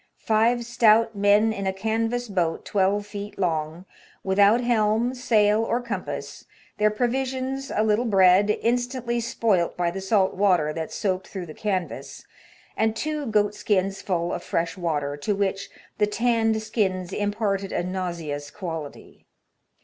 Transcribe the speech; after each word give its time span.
Five 0.25 0.65
stout 0.65 1.15
men 1.15 1.53
in 1.53 1.67
a 1.67 1.71
canvas 1.71 2.27
boat 2.27 2.65
twelve 2.65 3.05
feet 3.05 3.37
long, 3.37 3.85
without 4.23 4.59
helm, 4.61 5.13
sail, 5.13 5.63
or 5.63 5.79
compass, 5.79 6.45
their 6.79 6.89
provisions 6.89 7.71
a 7.75 7.83
little 7.83 8.05
bread, 8.05 8.49
instantly 8.63 9.19
spoilt 9.19 9.77
by 9.77 9.91
the 9.91 10.01
salt 10.01 10.33
water 10.33 10.73
that 10.73 10.91
soaked 10.91 11.27
through 11.27 11.45
the 11.45 11.53
canvas, 11.53 12.25
and 12.75 12.95
two 12.95 13.27
goat 13.27 13.53
skins 13.53 14.01
full 14.01 14.33
of 14.33 14.41
fresh 14.41 14.75
water, 14.75 15.15
to 15.17 15.35
which 15.35 15.69
''the 15.99 16.09
tanned 16.09 16.59
skins 16.63 17.13
imparted 17.13 17.71
a 17.71 17.83
nauseous 17.83 18.49
quality 18.49 19.27